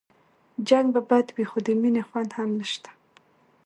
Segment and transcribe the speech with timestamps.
[0.67, 2.89] جنګ به بد وي خو د مينې خوند هم نشته